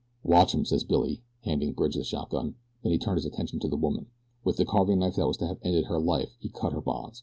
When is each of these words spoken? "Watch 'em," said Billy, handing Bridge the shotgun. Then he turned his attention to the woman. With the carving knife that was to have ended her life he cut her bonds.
"Watch 0.23 0.55
'em," 0.55 0.65
said 0.65 0.81
Billy, 0.87 1.21
handing 1.41 1.73
Bridge 1.73 1.93
the 1.93 2.03
shotgun. 2.03 2.55
Then 2.81 2.91
he 2.91 2.97
turned 2.97 3.17
his 3.17 3.25
attention 3.27 3.59
to 3.59 3.67
the 3.67 3.77
woman. 3.77 4.07
With 4.43 4.57
the 4.57 4.65
carving 4.65 4.97
knife 4.97 5.17
that 5.17 5.27
was 5.27 5.37
to 5.37 5.45
have 5.47 5.59
ended 5.61 5.85
her 5.85 5.99
life 5.99 6.35
he 6.39 6.49
cut 6.49 6.73
her 6.73 6.81
bonds. 6.81 7.19